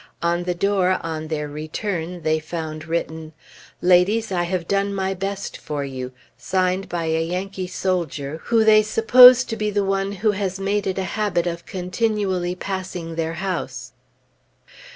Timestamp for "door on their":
0.55-1.47